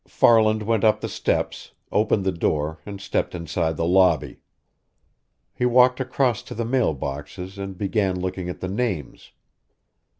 [0.07, 4.39] Farland went up the steps, opened the door, and stepped inside the lobby.
[5.53, 9.31] He walked across to the mail boxes and began looking at the names.